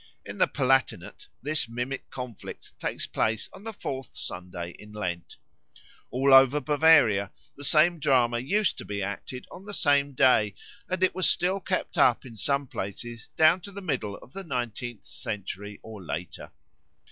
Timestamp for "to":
8.79-8.85, 13.61-13.71